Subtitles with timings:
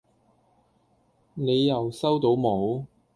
[1.35, 2.87] 你又收到冇